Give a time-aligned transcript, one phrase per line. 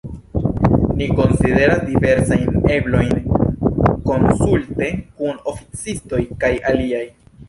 [0.99, 3.21] Ni konsideras diversajn eblojn
[4.07, 4.87] konsulte
[5.21, 7.03] kun oficistoj kaj aliaj.